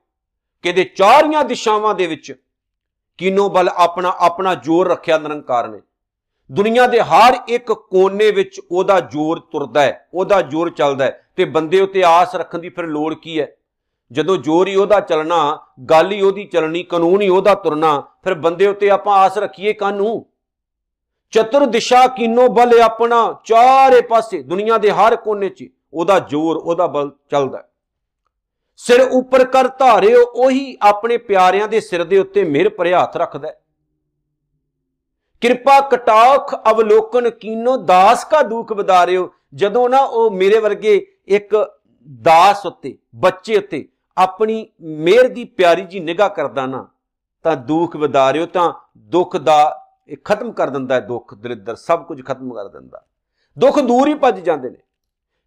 [0.62, 2.34] ਕਹਿੰਦੇ, ਚਾਰੀਆਂ ਦਿਸ਼ਾਵਾਂ ਦੇ ਵਿੱਚ
[3.18, 5.78] ਕੀਨੋ ਬਲ ਆਪਣਾ ਆਪਣਾ ਜ਼ੋਰ ਰੱਖਿਆ ਨਿਰੰਕਾਰ ਨੇ।
[6.52, 11.44] ਦੁਨੀਆ ਦੇ ਹਰ ਇੱਕ ਕੋਨੇ ਵਿੱਚ ਉਹਦਾ ਜ਼ੋਰ ਤੁਰਦਾ ਹੈ, ਉਹਦਾ ਜ਼ੋਰ ਚੱਲਦਾ ਹੈ ਤੇ
[11.44, 13.52] ਬੰਦੇ ਉਤੇ ਆਸ ਰੱਖਣ ਦੀ ਫਿਰ ਲੋੜ ਕੀ ਹੈ?
[14.10, 15.58] ਜਦੋਂ ਜ਼ੋਰ ਹੀ ਉਹਦਾ ਚੱਲਣਾ,
[15.90, 20.26] ਗੱਲ ਹੀ ਉਹਦੀ ਚੱਲਣੀ, ਕਾਨੂੰਨ ਹੀ ਉਹਦਾ ਤੁਰਨਾ, ਫਿਰ ਬੰਦੇ ਉਤੇ ਆਪਾਂ ਆਸ ਰੱਖੀਏ ਕਾਨੂੰ
[21.32, 26.86] ਚਤੁਰ ਦਿਸ਼ਾ ਕੀਨੋ ਬਲ ਆਪਣਾ, ਚਾਰੇ ਪਾਸੇ, ਦੁਨੀਆ ਦੇ ਹਰ ਕੋਨੇ 'ਚ ਉਹਦਾ ਜ਼ੋਰ, ਉਹਦਾ
[26.86, 27.64] ਬਲ ਚੱਲਦਾ
[28.80, 33.52] ਸਿਰ ਉੱਪਰ ਕਰ ਧਾਰਿਓ, ਉਹੀ ਆਪਣੇ ਪਿਆਰਿਆਂ ਦੇ ਸਿਰ ਦੇ ਉੱਤੇ ਮਿਹਰ ਭਰਿਆ ਹੱਥ ਰੱਖਦਾ
[35.42, 40.94] ਕਿਰਪਾ ਕਟਾਖ ਅਵਲੋਕਨ ਕੀਨੋ, ਦਾਸ ਕਾ ਦੁੱਖ ਬਦਾਰਿਓ ਜਦੋਂ ਨਾ ਉਹ ਮੇਰੇ ਵਰਗੇ
[41.28, 41.54] ਇੱਕ
[42.08, 43.86] ਦਾਸ ਉੱਤੇ, ਬੱਚੇ ਉੱਤੇ
[44.18, 46.86] ਆਪਣੀ ਮਿਹਰ ਦੀ ਪਿਆਰੀ ਜੀ ਨਿਗਾਹ ਕਰਦਾ ਨਾ,
[47.44, 49.60] ਤਾਂ ਦੁੱਖ ਬਦਾਰਿਓ ਤਾਂ ਦੁੱਖ ਦਾ
[50.08, 53.04] ਇਹ ਖਤਮ ਕਰ ਦਿੰਦਾ ਹੈ ਦੁੱਖ, ਦਰਿਦਰ, ਸਭ ਕੁਝ ਖਤਮ ਕਰ ਦਿੰਦਾ।
[53.56, 54.76] ਦੁੱਖ ਦੂਰ ਹੀ ਭੱਜ ਜਾਂਦੇ ਨੇ।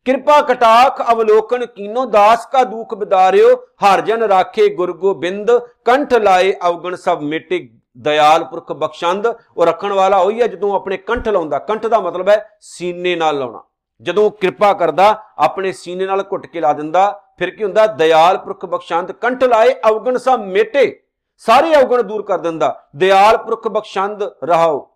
[0.05, 5.51] ਕਿਰਪਾ ਕਟਾਖ ਅਵਲੋਕਨ ਕੀਨੋ ਦਾਸ ਕਾ ਦੁੱਖ ਬਦਾਰਿਓ ਹਰ ਜਨ ਰਾਖੇ ਗੁਰ ਗੋਬਿੰਦ,
[5.85, 10.97] ਕੰਠ ਲਾਏ ਅਵਗਣ ਸਭ ਮਿਟੇ ਦਇਆਲ ਪੁਰਖ ਬਖਸ਼ੰਦ, ਉਹ ਰੱਖਣ ਵਾਲਾ ਉਹੀ ਹੈ ਜਦੋਂ ਆਪਣੇ
[10.97, 13.63] ਕੰਠ ਲਾਉਂਦਾ। ਕੰਠ ਦਾ ਮਤਲਬ ਹੈ ਸੀਨੇ ਨਾਲ ਲਾਉਣਾ।
[14.01, 17.87] ਜਦੋਂ ਕਿਰਪਾ ਕਰਦਾ, ਆਪਣੇ ਸੀਨੇ ਨਾਲ ਘੁੱਟ ਕੇ ਲਾ ਦਿੰਦਾ ਫਿਰ ਕੀ ਹੁੰਦਾ?
[17.87, 21.03] ਦਇਆਲ ਪੁਰਖ ਬਖਸ਼ੰਦ ਕੰਠ ਲਾਏ ਅਵਗਣ ਸਭ ਮਿਟੇ।
[21.37, 24.91] ਸਾਰੇ ਅਵਗਣ ਦੂਰ ਕਰ ਦਿੰਦਾ। ਦਇਆਲ ਪੁਰਖ ਬਖਸ਼ੰਦ ਰਹਾਓ।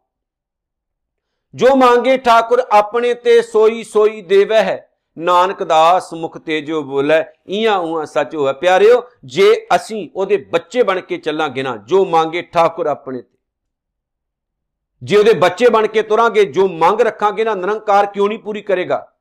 [1.56, 7.78] ਜੋ ਮੰਗੇ ਠਾਕੁਰ ਆਪਣੇ ਤੇ ਸੋਈ ਸੋਈ ਦੇਵੈ ਹੈ। ਨਾਨਕ ਦਾਸ ਮੁਖ ਤੇਜੋ ਬੋਲੇ ਇਆਂ
[7.78, 12.86] ਉਹਾਂ ਸੱਚ ਹੋਇਆ। ਪਿਆਰਿਓ, ਜੇ ਅਸੀਂ ਉਹਦੇ ਬੱਚੇ ਬਣ ਕੇ ਚੱਲਾਂਗੇ ਨਾ, ਜੋ ਮੰਗੇ ਠਾਕੁਰ
[12.86, 13.38] ਆਪਣੇ ਤੇ।
[15.04, 19.12] ਜੇ ਉਹਦੇ ਬੱਚੇ ਬਣ ਕੇ ਤੁਰਾਂਗੇ, ਜੋ ਮੰਗ ਰੱਖਾਂਗੇ ਨਾ, ਨਿਰੰਕਾਰ ਕਿਉਂ ਨਹੀਂ ਪੂਰੀ ਕਰੇਗਾ?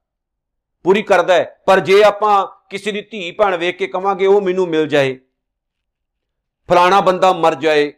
[0.85, 4.67] ਪੂਰੀ ਕਰਦਾ ਹੈ। ਪਰ ਜੇ ਆਪਾਂ ਕਿਸੇ ਦੀ ਧੀ ਭਣ ਵੇਖ ਕੇ ਕਵਾਂਗੇ ਉਹ ਮੈਨੂੰ
[4.69, 5.19] ਮਿਲ ਜਾਏ।
[6.69, 7.93] ਫਲਾਣਾ ਬੰਦਾ ਮਰ ਜਾਏ,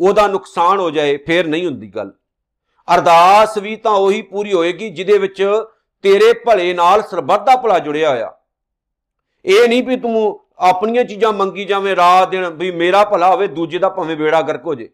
[0.00, 2.12] ਉਹਦਾ ਨੁਕਸਾਨ ਹੋ ਜਾਏ, ਫੇਰ ਨਹੀਂ ਹੁੰਦੀ ਗੱਲ।
[2.88, 5.42] ਅਰਦਾਸ ਵੀ ਤਾਂ ਉਹੀ ਪੂਰੀ ਹੋਏਗੀ ਜਿਹਦੇ ਵਿੱਚ
[6.04, 8.32] ਤੇਰੇ ਭਲੇ ਨਾਲ ਸਰਬੱਤ ਦਾ ਭਲਾ ਜੁੜਿਆ ਹੋਇਆ।
[9.44, 13.78] ਇਹ ਨਹੀਂ ਵੀ ਤੂੰ ਆਪਣੀਆਂ ਚੀਜ਼ਾਂ ਮੰਗੀ ਜਾਵੇਂ ਰਾਤ ਦਿਨ ਵੀ ਮੇਰਾ ਭਲਾ ਹੋਵੇ, ਦੂਜੇ
[13.78, 14.90] ਦਾ ਭਾਵੇਂ ਬੇੜਾ ਗਰਕ ਹੋ ਜੇ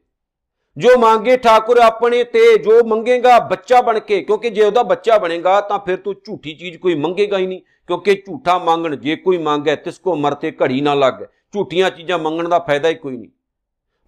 [0.79, 5.61] ਜੋ ਮੰਗੇ ਠਾਕੁਰ ਆਪਣੇ ਤੇ, ਜੋ ਮੰਗੇਗਾ ਬੱਚਾ ਬਣ ਕੇ, ਕਿਉਂਕਿ ਜੇ ਉਹਦਾ ਬੱਚਾ ਬਣੇਗਾ
[5.61, 9.77] ਤਾਂ ਫਿਰ ਤੂੰ ਝੂਠੀ ਚੀਜ਼ ਕੋਈ ਮੰਗੇਗਾ ਹੀ ਨਹੀਂ, ਕਿਉਂਕਿ ਝੂਠਾ ਮੰਗਣ, ਜੇ ਕੋਈ ਮੰਗੇ
[9.77, 11.15] ਤਿਸ ਕੋ ਮਰਤੇ ਘੜੀ ਨਾ ਲੱਗ,
[11.53, 13.29] ਝੂਠੀਆਂ ਚੀਜ਼ਾਂ ਮੰਗਣ ਦਾ ਫਾਇਦਾ ਹੀ ਕੋਈ ਨਹੀਂ।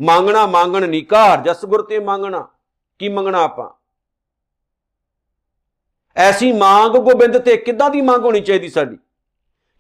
[0.01, 2.49] ਮੰਗਣਾ ਮੰਗਣ ਨਹੀਂ, ਘਰ ਜਸ ਗੁਰ ਤੇ ਮੰਗਣਾ,
[2.99, 3.69] ਕੀ ਮੰਗਣਾ ਆਪਾਂ?
[6.17, 8.97] ਐਸੀ ਮੰਗ ਗੋਬਿੰਦ ਤੇ ਕਿੱਦਾਂ ਦੀ ਮੰਗ ਹੋਣੀ ਚਾਹੀਦੀ ਸਾਡੀ?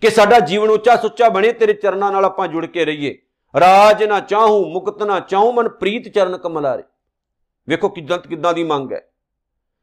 [0.01, 3.22] ਕਿ ਸਾਡਾ ਜੀਵਨ ਉੱਚਾ ਸੁੱਚਾ ਬਣੇ, ਤੇਰੇ ਚਰਨਾਂ ਨਾਲ ਆਪਾਂ ਜੁੜ ਕੇ ਰਹੀਏ।
[3.61, 6.83] ਰਾਜ ਨਾ ਚਾਹੂੰ, ਮੁਕਤ ਨਾ ਚਾਹੂੰ, ਮਨ ਪ੍ਰੀਤ ਚਰਨ ਕਮਲਾਰੇ।
[7.69, 9.09] ਵੇਖੋ ਕਿਦਾਂ ਕਿਦਾਂ ਦੀ ਮੰਗ ਹੈ।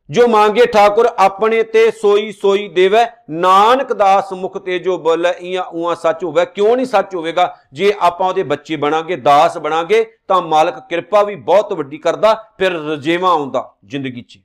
[0.09, 5.63] ਜੋ ਮੰਗੇ ਠਾਕੁਰ ਆਪਣੇ ਤੇ ਸੋਈ ਸੋਈ ਦੇਵੇ, ਨਾਨਕ ਦਾਸ ਮੁਖ ਤੇ ਜੋ ਬੋਲੇ ਇਆਂ
[5.63, 7.57] ਉਆਂ ਸੱਚ ਹੋਵੇ। ਕਿਉਂ ਨਹੀਂ ਸੱਚ ਹੋਵੇਗਾ?
[7.73, 12.71] ਜੇ ਆਪਾਂ ਉਹਦੇ ਬੱਚੇ ਬਣਾਂਗੇ, ਦਾਸ ਬਣਾਂਗੇ, ਤਾਂ ਮਾਲਕ ਕਿਰਪਾ ਵੀ ਬਹੁਤ ਵੱਡੀ ਕਰਦਾ, ਫਿਰ
[12.71, 14.39] ਰਜੇਵਾ ਆਉਂਦਾ ਜ਼ਿੰਦਗੀ 'ਚ।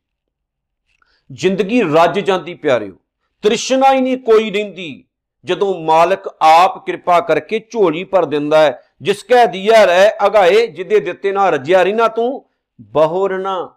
[1.32, 2.94] ਜ਼ਿੰਦਗੀ ਰੱਜ ਜਾਂਦੀ ਪਿਆਰਿਓ,
[3.42, 5.04] ਤ੍ਰਿਸ਼ਨਾ ਹੀ ਨਹੀਂ ਕੋਈ ਰਹਿੰਦੀ।
[5.44, 11.00] ਜਦੋਂ ਮਾਲਕ ਆਪ ਕਿਰਪਾ ਕਰਕੇ ਝੋਲੀ ਭਰ ਦਿੰਦਾ ਹੈ ਜਿਸ ਕੈ ਦਿਆ ਰਹਿ, ਅਗਾਏ, ਜਿੱਦੇ
[11.00, 12.44] ਦਿੱਤੇ ਨਾ ਰੱਜਿਆ ਰਿਨਾ ਤੂੰ
[12.80, 13.74] ਬਹੁਰਨਾ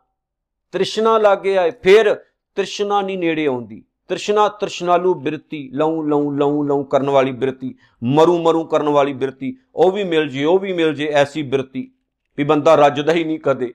[0.72, 2.16] ਤ੍ਰਿਸ਼ਨਾ ਲਾਗੇ ਆਏ, ਫਿਰ
[2.56, 8.42] ਤ੍ਰਿਸ਼ਨਾ ਨਹੀਂ ਨੇੜੇ ਆਉਂਦੀ। ਤ੍ਰਿਸ਼ਨਾ ਤ੍ਰਿਸ਼ਨਾਲੂ ਬਿਰਤੀ ਲਉ ਲਉ ਲਉ ਲਉ ਕਰਨ ਵਾਲੀ ਬਿਰਤੀ, ਮਰੂ
[8.42, 11.92] ਮਰੂ ਕਰਨ ਵਾਲੀ ਬਿਰਤੀ, ਉਹ ਵੀ ਮਿਲ ਜੇ, ਉਹ ਵੀ ਮਿਲ ਜੇ, ਐਸੀ ਬਿਰਤੀ,
[12.38, 13.74] ਵੀ ਬੰਦਾ ਰੱਜਦਾ ਹੀ ਨਹੀਂ ਕਦੇ।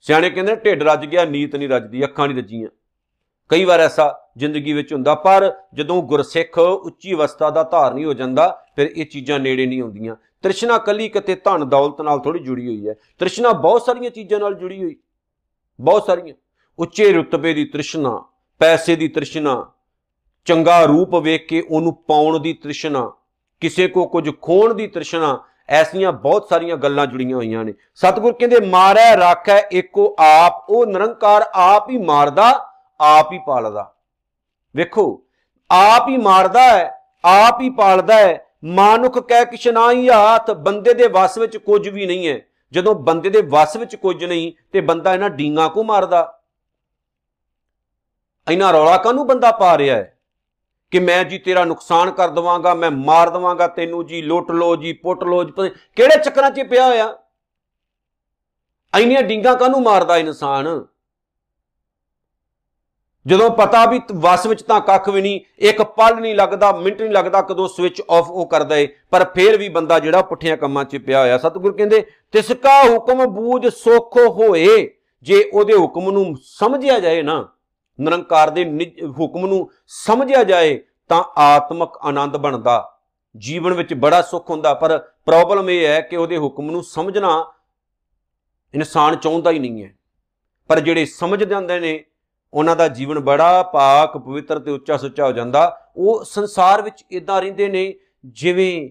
[0.00, 2.68] ਸਿਆਣੇ ਕਹਿੰਦੇ ਢਿੱਡ ਰੱਜ ਗਿਆ ਨੀਤ ਨਹੀਂ ਰੱਜਦੀ, ਅੱਖਾਂ ਨਹੀਂ ਰੱਜੀਆਂ।
[3.48, 8.64] ਕਈ ਵਾਰ ਐਸਾ ਜ਼ਿੰਦਗੀ ਵਿੱਚ ਹੁੰਦਾ। ਪਰ ਜਦੋਂ ਗੁਰਸਿੱਖ ਉੱਚੀ ਅਵਸਥਾ ਦਾ ਧਾਰਨੀ ਹੋ ਜਾਂਦਾ,
[8.76, 12.88] ਫਿਰ ਇਹ ਚੀਜ਼ਾਂ ਨੇੜੇ ਨਹੀਂ ਆਉਂਦੀਆਂ। ਤ੍ਰਿਸ਼ਨਾ ਕੱਲੀ ਕਿਤੇ ਧਨ ਦੌਲਤ ਨਾਲ ਥੋੜੀ ਜੁੜੀ ਹੋਈ
[12.88, 14.96] ਹੈ। ਤ੍ਰਿਸ਼ਨਾ ਬਹੁਤ ਸਾਰੀਆਂ ਚੀਜ਼ਾਂ ਨਾਲ ਜੁੜੀ ਹੋਈ।
[15.80, 16.34] ਬਹੁਤ ਸਾਰੀਆਂ।
[16.78, 18.24] ਉੱਚੇ ਰੁਤਬੇ ਦੀ ਤ੍ਰਿਸ਼ਨਾ,
[18.58, 19.70] ਪੈਸੇ ਦੀ ਤ੍ਰਿਸ਼ਨਾ,
[20.44, 23.12] ਚੰਗਾ ਰੂਪ ਵੇਖ ਕੇ ਉਹਨੂੰ ਪਾਉਣ ਦੀ ਤ੍ਰਿਸ਼ਨਾ,
[23.60, 28.60] ਕਿਸੇ ਕੋ ਕੁਝ ਖੋਣ ਦੀ ਤ੍ਰਿਸ਼ਨਾ, ਐਸੀਆਂ ਬਹੁਤ ਸਾਰੀਆਂ ਗੱਲਾਂ ਜੁੜੀਆਂ ਹੋਈਆਂ ਨੇ। ਸਤਿਗੁਰ ਕਹਿੰਦੇ,
[28.60, 33.94] ਮਾਰੈ, ਰਾਖੈ, ਏਕੋ ਆਪ, ਉਹ ਨਿਰੰਕਾਰ ਆਪ ਹੀ ਮਾਰਦਾ, ਆਪ ਹੀ ਪਾਲਦਾ।
[34.76, 35.22] ਵੇਖੋ,
[35.70, 36.90] ਆਪ ਹੀ ਮਾਰਦਾ ਹੈ,
[37.24, 42.06] ਆਪ ਹੀ ਪਾਲਦਾ ਹੈ। ਮਾਨੁਖ ਕਹਿ ਕਿਛ ਨਾਹੀ ਹਾਥ ਬੰਦੇ ਦੇ ਵਸ ਵਿੱਚ ਕੁਝ ਵੀ
[42.06, 42.40] ਨਹੀਂ ਹੈ।
[42.72, 46.42] ਜਦੋਂ ਬੰਦੇ ਦੇ ਵਸ ਵਿੱਚ ਕੁਝ ਨਹੀਂ, ਤੇ ਬੰਦਾ ਇਹਨਾਂ ਡੀਂਗਾ ਕੋ ਮਾਰਦਾ।
[48.50, 50.18] ਇਹਨਾਂ ਰੌਲਾ ਕਾਹਨੂੰ ਬੰਦਾ ਪਾ ਰਿਹਾ ਹੈ?
[50.90, 54.92] ਕਿ ਮੈਂ ਜੀ ਤੇਰਾ ਨੁਕਸਾਨ ਕਰ ਦਵਾਂਗਾ, ਮੈਂ ਮਾਰ ਦਵਾਂਗਾ ਤੈਨੂੰ ਜੀ, ਲੁੱਟ ਲੋ ਜੀ,
[54.92, 55.52] ਪੁੱਟ ਲੋ ਜੀ
[55.96, 57.18] ਕਿਹੜੇ ਚੱਕਰਾਂ 'ਚ ਪਿਆ ਹੋਇਆ
[58.94, 60.86] ਐਨੀਆਂ ਡਿੰਗਾ ਕਾਹਨੂੰ ਮਾਰਦਾ ਇਨਸਾਨ?
[63.26, 67.12] ਜਦੋਂ ਪਤਾ ਵੀ ਵਸ ਵਿੱਚ ਤਾਂ ਕੱਖ ਵੀ ਨਹੀਂ, ਇੱਕ ਪਲ ਨਹੀਂ ਲੱਗਦਾ, ਮਿੰਟ ਨਹੀਂ
[67.12, 70.96] ਲੱਗਦਾ ਕਦੋਂ ਸਵਿਚ ਆਫ ਉਹ ਕਰਦਾ ਏ ਪਰ ਫੇਰ ਵੀ ਬੰਦਾ ਜਿਹੜਾ ਪੁੱਠੀਆਂ ਕੰਮਾਂ 'ਚ
[70.96, 77.22] ਪਿਆ ਹੋਇਆ। ਸਤਿਗੁਰ ਕਹਿੰਦੇ, ਤਿਸਕਾ ਹੁਕਮ ਬੂਝ ਸੁਖ ਹੋਏ। ਜੇ ਉਹਦੇ ਹੁਕਮ ਨੂੰ ਸਮਝਿਆ ਜਾਏ
[77.22, 77.48] ਨਾ,
[78.00, 78.64] ਨਿਰੰਕਾਰ ਦੇ
[79.18, 82.98] ਹੁਕਮ ਨੂੰ ਸਮਝਿਆ ਜਾਏ, ਤਾਂ ਆਤਮਿਕ ਆਨੰਦ ਬਣਦਾ।
[83.36, 87.52] ਜੀਵਨ ਵਿੱਚ ਬੜਾ ਸੁੱਖ ਹੁੰਦਾ, ਪਰ ਪ੍ਰੋਬਲਮ ਇਹ ਹੈ ਕਿ ਉਹਦੇ ਹੁਕਮ ਨੂੰ ਸਮਝਣਾ
[88.74, 89.94] ਇਨਸਾਨ ਚਾਹੁੰਦਾ ਹੀ ਨਹੀਂ ਹੈ।
[90.68, 92.04] ਪਰ ਜਿਹੜੇ ਸਮਝ ਜਾਂਦੇ ਨੇ
[92.54, 97.42] ਉਹਨਾਂ ਦਾ ਜੀਵਨ ਬੜਾ ਪਾਕ, ਪਵਿੱਤਰ ਤੇ ਉੱਚਾ ਸੁੱਚਾ ਹੋ ਜਾਂਦਾ। ਉਹ ਸੰਸਾਰ ਵਿੱਚ ਇਦਾਂ
[97.42, 97.94] ਰਹਿੰਦੇ ਨੇ,
[98.26, 98.90] ਜਿਵੇਂ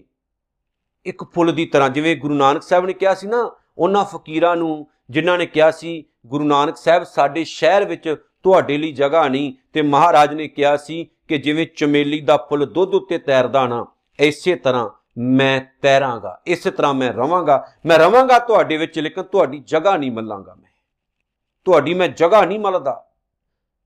[1.06, 4.86] ਇੱਕ ਫੁੱਲ ਦੀ ਤਰ੍ਹਾਂ। ਜਿਵੇਂ ਗੁਰੂ ਨਾਨਕ ਸਾਹਿਬ ਨੇ ਕਿਹਾ ਸੀ ਨਾ, ਉਹਨਾਂ ਫਕੀਰਾਂ ਨੂੰ
[5.10, 9.82] ਜਿਨ੍ਹਾਂ ਨੇ ਕਿਹਾ ਸੀ, ਗੁਰੂ ਨਾਨਕ ਸਾਹਿਬ, ਸਾਡੇ ਸ਼ਹਿਰ ਵਿੱਚ ਤੁਹਾਡੇ ਲਈ ਜਗ੍ਹਾ ਨਹੀਂ। ਤੇ
[9.82, 13.86] ਮਹਾਰਾਜ ਨੇ ਕਿਹਾ ਸੀ ਕਿ ਜਿਵੇਂ ਚਮੇਲੀ ਦਾ ਫੁੱਲ ਦੁੱਧ ਉੱਤੇ ਤੈਰਦਾ ਨਾ,
[14.20, 19.96] ਇਸੇ ਤਰ੍ਹਾਂ ਮੈਂ ਤੈਰਾਂਗਾ, ਇਸੇ ਤਰ੍ਹਾਂ ਮੈਂ ਰਵਾਂਗਾ। ਮੈਂ ਰਵਾਂਗਾ ਤੁਹਾਡੇ ਵਿੱਚ, ਲੇਕਿਨ ਤੁਹਾਡੀ ਜਗ੍ਹਾ
[19.96, 20.70] ਨਹੀਂ ਮੱਲਾਂਗਾ ਮੈਂ।
[21.64, 23.04] ਤੁਹਾਡੀ ਮੈਂ ਜਗ੍ਹਾ ਨਹੀਂ ਮੱਲਦਾ।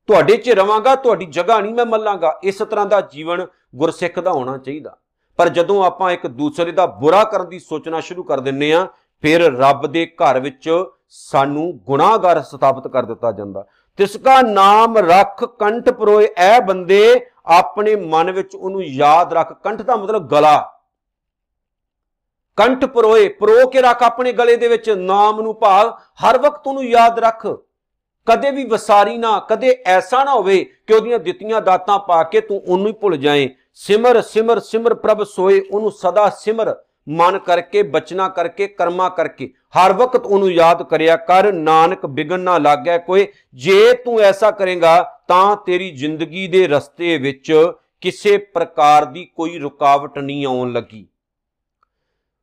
[0.06, 3.46] ਤੁਹਾਡੇ 'ਚ ਰਵਾਂਗਾ, ਤੁਹਾਡੀ ਜਗ੍ਹਾ ਨਹੀਂ ਮੈਂ ਮੱਲਾਂਗਾ। ਇਸ ਤਰ੍ਹਾਂ ਦਾ ਜੀਵਨ
[3.76, 4.96] ਗੁਰਸਿੱਖ ਦਾ ਹੋਣਾ ਚਾਹੀਦਾ।
[5.36, 8.86] ਪਰ ਜਦੋਂ ਆਪਾਂ ਇੱਕ ਦੂਸਰੇ ਦਾ ਬੁਰਾ ਕਰਨ ਦੀ ਸੋਚਣਾ ਸ਼ੁਰੂ ਕਰ ਦਿੰਨੇ ਆ
[9.22, 13.64] ਫਿਰ ਰੱਬ ਦੇ ਘਰ ਵਿੱਚ ਸਾਨੂੰ ਗੁਨਾਹਗਾਰ ਸਥਾਪਿਤ ਕਰ ਦਿੱਤਾ ਜਾਂਦਾ।
[13.96, 19.82] ਤਿਸ ਕਾ ਨਾਮ ਰੱਖ ਕੰਠ ਪਰੋਏ, ਐ ਬੰਦੇ ਆਪਣੇ ਮਨ ਵਿੱਚ ਉਹਨੂੰ ਯਾਦ ਰੱਖ। ਕੰਠ
[19.82, 20.72] ਦਾ ਮਤਲਬ ਗਲਾ।
[22.56, 25.88] ਕੰਠ ਪਰੋਏ, ਪਰੋ ਕੇ ਰੱਖ ਆਪਣੇ ਗਲੇ ਦੇ ਵਿੱਚ। ਨਾਮ ਨੂੰ ਭਾਵ
[26.24, 27.46] ਹਰ ਵਕਤ ਉਹਨੂੰ ਯਾਦ ਰੱਖ।
[28.26, 32.62] ਕਦੇ ਵੀ ਵਸਾਰੀ ਨਾ, ਕਦੇ ਐਸਾ ਨਾ ਹੋਵੇ ਕਿ ਉਹਦੀਆਂ ਦਿੱਤੀਆਂ ਦਾਤਾਂ ਪਾ ਕੇ ਤੂੰ
[32.68, 36.74] ਉਹਨੂੰ ਹੀ ਭੁੱਲ ਜਾਏ। ਸਿਮਰ ਸਿਮਰ ਸਿਮਰ ਪ੍ਰਭ ਸੋਏ, ਉਹਨੂੰ ਸਦਾ ਸਿਮਰ।
[37.08, 42.58] ਮਨ ਕਰਕੇ, ਬਚਨਾ ਕਰਕੇ, ਕਰਮਾ ਕਰਕੇ। ਹਰ ਵਕਤ ਉਹਨੂੰ ਯਾਦ ਕਰਿਆ ਕਰ, ਨਾਨਕ ਬਿਗਨ ਨਾ
[42.58, 49.24] ਲੱਗਿਆ ਕੋਈ। ਜੇ ਤੂੰ ਐਸਾ ਕਰੇਗਾ, ਤਾਂ ਤੇਰੀ ਜ਼ਿੰਦਗੀ ਦੇ ਰਸਤੇ ਵਿੱਚ ਕਿਸੇ ਪ੍ਰਕਾਰ ਦੀ
[49.24, 51.06] ਕੋਈ ਰੁਕਾਵਟ ਨਹੀਂ ਆਉਣ ਲੱਗੀ।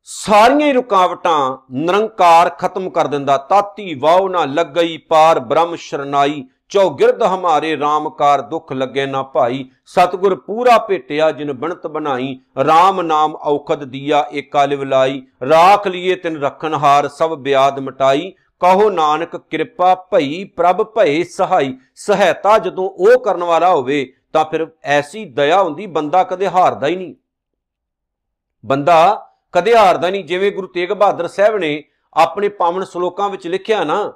[0.06, 7.24] ਸਾਰੀਆਂ ਹੀ ਰੁਕਾਵਟਾਂ ਨਿਰੰਕਾਰ ਖਤਮ ਕਰ ਦਿੰਦਾ। ਤਾਤੀ ਵਾਉ ਨਾ ਲੱਗਈ ਪਾਰ ਬ੍ਰਹਮ ਸ਼ਰਨਾਈ ਚੌਗਿਰਦ
[7.24, 13.84] ਹਮਾਰੇ ਰਾਮਕਾਰ ਦੁੱਖ ਲੱਗੇ ਨਾ ਭਾਈ। ਸਤਗੁਰ ਪੂਰਾ ਭੇਟਿਆ ਜਿਨ ਬਣਤ ਬਣਾਈ RAM ਨਾਮ ਔਖਦ
[13.84, 19.96] ਦੀਆ ਏਕਾ ਲਿਵ ਲਾਈ। ਰਾਖ ਲਿਏ ਤਿਨ ਰਖਨ ਹਾਰ ਸਭ ਬਿਆਦ ਮਟਾਈ। ਕਹੋ ਨਾਨਕ ਕਿਰਪਾ
[20.12, 25.86] ਭਈ, ਪ੍ਰਭ ਭਏ ਸਹਾਈ। ਸਹਾਇਤਾ ਜਦੋਂ ਉਹ ਕਰਨ ਵਾਲਾ ਹੋਵੇ, ਤਾਂ ਫਿਰ ਐਸੀ ਦਇਆ ਹੁੰਦੀ,
[25.86, 27.16] ਬੰਦਾ ਕਦੇ ਹਾਰਦਾ ਹੀ ਨਹੀਂ।
[28.66, 33.84] ਬੰਦਾ ਕਦੇ ਹਾਰਦਾ ਨਹੀਂ, ਜਿਵੇਂ ਗੁਰੂ ਤੇਗ ਬਹਾਦਰ ਸਾਹਿਬ ਨੇ ਆਪਣੇ ਪਾਵਨ ਸ਼ਲੋਕਾਂ ਵਿੱਚ ਲਿਖਿਆ
[33.84, 34.14] ਨਾ,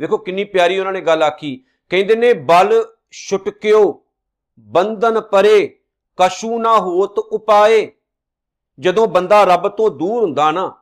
[0.00, 4.02] ਵੇਖੋ ਕਿੰਨੀ ਪਿਆਰੀ ਉਹਨਾਂ ਨੇ ਗੱਲ ਆਖੀ। ਕਹਿੰਦੇ ਨੇ, ਬਲ ਛੁਟਕਿਓ,
[4.58, 5.78] ਬੰਧਨ ਪਰੇ,
[6.18, 7.92] ਕਸ਼ੂ ਨਾ ਹੋਤ ਉਪਾਏ।
[8.78, 10.72] ਜਦੋਂ ਬੰਦਾ ਰੱਬ ਤੋਂ ਦੂਰ ਹੁੰਦਾ ਨਾ,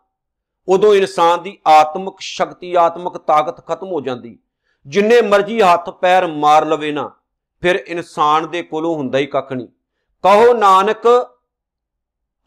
[0.69, 4.39] ਉਦੋਂ ਇਨਸਾਨ ਦੀ ਆਤਮਿਕ ਸ਼ਕਤੀ, ਆਤਮਿਕ ਤਾਕਤ ਖਤਮ ਹੋ ਜਾਂਦੀ।
[4.87, 7.11] ਜਿੰਨੇ ਮਰਜ਼ੀ ਹੱਥ ਪੈਰ ਮਾਰ ਲਵੇ ਨਾ,
[7.61, 9.69] ਫਿਰ ਇਨਸਾਨ ਦੇ ਕੋਲੋਂ ਹੁੰਦਾ ਹੀ ਕੱਖ ਨਹੀਂ।
[10.25, 11.07] ਕਹੋ ਨਾਨਕ,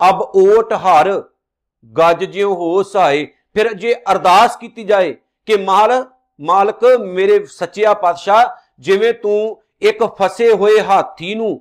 [0.09, 1.23] ਅਬ ਓਟ ਹਰ
[1.93, 5.15] ਗੱਜ ਜਿਉ ਹੋ ਸਾਏ, ਫਿਰ ਜੇ ਅਰਦਾਸ ਕੀਤੀ ਜਾਏ
[5.47, 6.03] ਕਿ ਮਾਲ,
[6.39, 8.45] ਮਾਲਕ ਮੇਰੇ ਸੱਚਿਆ ਪਾਤਸ਼ਾਹ,
[8.79, 11.59] ਜਿਵੇਂ ਤੂੰ ਇੱਕ ਫਸੇ ਹੋਏ ਹਾਥੀ ਨੂੰ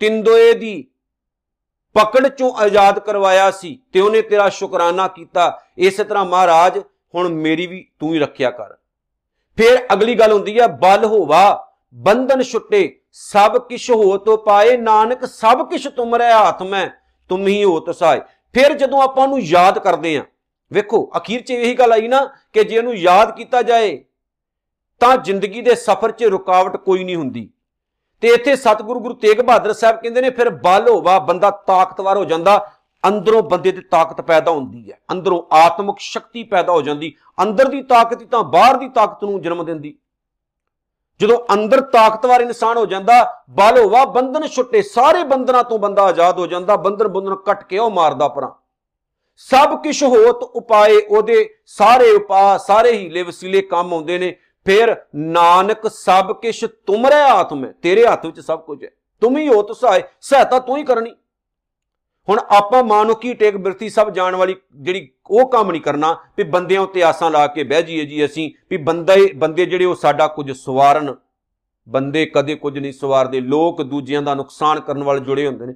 [0.00, 0.86] ਤਿੰਦੋਏ ਦੀ
[1.96, 6.78] ਪਕੜ ਚੋਂ ਆਜ਼ਾਦ ਕਰਵਾਇਆ ਸੀ ਤੇ ਉਹਨੇ ਤੇਰਾ ਸ਼ੁਕਰਾਨਾ ਕੀਤਾ, ਇਸੇ ਤਰ੍ਹਾਂ ਮਹਾਰਾਜ,
[7.14, 8.76] ਹੁਣ ਮੇਰੀ ਵੀ ਤੂੰ ਹੀ ਰੱਖਿਆ ਕਰ।
[9.58, 15.24] ਫਿਰ ਅਗਲੀ ਗੱਲ ਹੁੰਦੀ ਹੈ ਬਲ ਹੋਵਾ, ਬੰਧਨ ਛੁੱਟੇ, ਸਭ ਕਿਛ ਹੋ ਤੋ ਪਾਏ, ਨਾਨਕ
[15.24, 16.88] ਸਭ ਕਿਛ ਤੁਮਰੇ ਹੱਥ ਮੈਂ
[17.30, 18.20] ਤੁਮ ਹੀ ਹੋ ਤਸਾਏ
[18.52, 20.24] ਫਿਰ ਜਦੋਂ ਆਪਾਂ ਨੂੰ ਯਾਦ ਕਰਦੇ ਆਂ
[20.72, 24.04] ਵੇਖੋ, ਅਖੀਰ 'ਚ ਇਹੀ ਗੱਲ ਆਈ ਨਾ ਕਿ ਜੇ ਇਹਨੂੰ ਯਾਦ ਕੀਤਾ ਜਾਏ,
[25.00, 27.50] ਤਾਂ ਜ਼ਿੰਦਗੀ ਦੇ ਸਫ਼ਰ 'ਚ ਰੁਕਾਵਟ ਕੋਈ ਨਹੀਂ ਹੁੰਦੀ।
[28.20, 32.24] ਤੇ ਇੱਥੇ ਸਤਿਗੁਰੂ ਗੁਰੂ ਤੇਗ ਬਹਾਦਰ ਸਾਹਿਬ ਕਹਿੰਦੇ ਨੇ, ਫਿਰ ਬਲ ਹੋਵਾ, ਬੰਦਾ ਤਾਕਤਵਰ ਹੋ
[32.24, 32.72] ਜਾਂਦਾ,
[33.08, 37.82] ਅੰਦਰੋਂ ਬੰਦੇ ਦੀ ਤਾਕਤ ਪੈਦਾ ਹੁੰਦੀ ਹੈ। ਅੰਦਰੋਂ ਆਤਮਿਕ ਸ਼ਕਤੀ ਪੈਦਾ ਹੋ ਜਾਂਦੀ। ਅੰਦਰ ਦੀ
[37.82, 39.98] ਤਾਕਤ ਹੀ ਤਾਂ ਬਾਹਰ ਦੀ ਤਾਕਤ ਨੂੰ ਜਨਮ ਦਿੰਦੀ।
[41.20, 43.14] ਜਦੋਂ ਅੰਦਰ ਤਾਕਤਵਰ ਇਨਸਾਨ ਹੋ ਜਾਂਦਾ
[43.50, 47.78] ਬਲ ਹੋਵਾ ਬੰਧਨ ਛੁੱਟੇ, ਸਾਰੇ ਬੰਧਨਾਂ ਤੋਂ ਬੰਦਾ ਆਜ਼ਾਦ ਹੋ ਜਾਂਦਾ, ਬੰਧਨ ਬੰਧਨ ਕੱਟ ਕੇ
[47.78, 48.50] ਉਹ ਮਾਰਦਾ ਪਰਾਂ।
[49.50, 54.34] ਸਭ ਕਿਛ ਹੋਤ ਉਪਾਏ ਉਹਦੇ ਸਾਰੇ ਉਪਾ ਸਾਰੇ ਹੀਲੇ ਵਸੀਲੇ ਕੰਮ ਆਉਂਦੇ ਨੇ।
[54.66, 58.90] ਫਿਰ ਨਾਨਕ ਸਭ ਕਿਛ ਤੁਮਰੇ ਹੱਥ ਮੈਂ ਤੇਰੇ ਹੱਥ ਵਿੱਚ ਸਭ ਕੁਝ ਹੈ।
[59.22, 61.14] ਤੁਮ ਹੀ ਹੋ, ਤਸਾਏ, ਸਹਾਇਤਾ ਤੂੰ ਹੀ ਕਰਨੀ।
[62.30, 66.80] ਹੁਣ ਆਪਾਂ ਮਾਨੁਕੀ ਟੇਕ ਬਿਰਤੀ ਸਭ ਜਾਣ ਵਾਲੀ ਜਿਹੜੀ ਉਹ ਕੰਮ ਨਹੀਂ ਕਰਨਾ ਵੀ ਬੰਦਿਆਂ
[66.80, 70.52] ਉੱਤੇ ਆਸਾਂ ਲਾ ਕੇ ਬਹਿ ਜਾਈਏ ਜੀ ਅਸੀਂ, ਵੀ ਬੰਦੇ ਬੰਦੇ ਜਿਹੜੇ ਉਹ ਸਾਡਾ ਕੁਝ
[70.52, 71.14] ਸਵਾਰਨ,
[71.88, 75.74] ਬੰਦੇ ਕਦੇ ਕੁਝ ਨਹੀਂ ਸਵਾਰਦੇ, ਲੋਕ ਦੂਜਿਆਂ ਦਾ ਨੁਕਸਾਨ ਕਰਨ ਵਾਲੇ ਜੁੜੇ ਹੁੰਦੇ ਨੇ।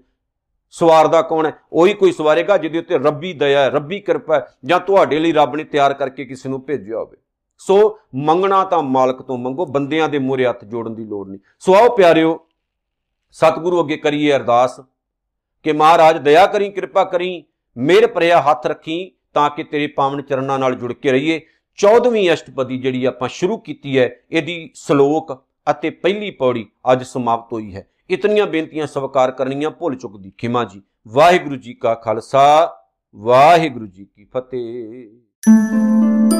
[0.70, 1.52] ਸਵਾਰਦਾ ਕੌਣ ਹੈ?
[1.72, 5.56] ਉਹੀ ਕੋਈ ਸਵਾਰੇਗਾ ਜਿਹਦੇ ਉੱਤੇ ਰੱਬੀ ਦਇਆ ਹੈ, ਰੱਬੀ ਕਿਰਪਾ ਹੈ, ਜਾਂ ਤੁਹਾਡੇ ਲਈ ਰੱਬ
[5.56, 7.16] ਨੇ ਤਿਆਰ ਕਰਕੇ ਕਿਸੇ ਨੂੰ ਭੇਜਿਆ ਹੋਵੇ।
[7.58, 11.74] ਸੋ ਮੰਗਣਾ ਤਾਂ ਮਾਲਕ ਤੋਂ ਮੰਗੋ, ਬੰਦਿਆਂ ਦੇ ਮੂਹਰੇ ਹੱਥ ਜੋੜਨ ਦੀ ਲੋੜ ਨਹੀਂ। ਸੋ
[11.74, 12.46] ਆਓ ਪਿਆਰਿਓ,
[13.32, 14.80] ਸਤਿਗੁਰੂ ਅੱਗੇ ਕਰੀਏ ਅਰਦਾਸ।
[15.64, 17.44] ਕਿ ਮਹਾਰਾਜ ਦਇਆ ਕਰੀ, ਕਿਰਪਾ ਕਰੀ,
[17.76, 21.40] ਮੇਰ ਭਰਿਆ ਹੱਥ ਰੱਖੀ ਤਾਂ ਕਿ ਤੇਰੇ ਪਾਵਨ ਚਰਨਾਂ ਨਾਲ ਜੁੜ ਕੇ ਰਹੀਏ।
[21.78, 27.74] 14ਵੀਂ ਅਸ਼ਟਪਦੀ ਜਿਹੜੀ ਆਪਾਂ ਸ਼ੁਰੂ ਕੀਤੀ ਹੈ, ਇਹਦੀ ਸ਼ਲੋਕ ਅਤੇ ਪਹਿਲੀ ਪੌੜੀ ਅੱਜ ਸਮਾਪਤ ਹੋਈ
[27.74, 32.76] ਹੈ। ਇਤਨੀਆਂ ਬੇਨਤੀਆਂ ਸਵੀਕਾਰ ਕਰਨੀਆਂ, ਭੁੱਲ ਚੁੱਕ ਦੀ ਖਿਮਾ ਜੀ। ਵਾਹਿਗੁਰੂ ਜੀ ਕਾ ਖਾਲਸਾ,
[33.16, 36.33] ਵਾਹਿਗੁਰੂ ਜੀ ਕੀ ਫਤਿਹ।